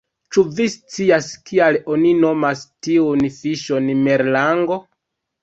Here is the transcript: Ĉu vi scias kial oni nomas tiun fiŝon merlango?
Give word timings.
Ĉu 0.35 0.43
vi 0.59 0.63
scias 0.75 1.27
kial 1.49 1.77
oni 1.97 2.15
nomas 2.23 2.65
tiun 2.89 3.29
fiŝon 3.37 3.93
merlango? 4.09 4.81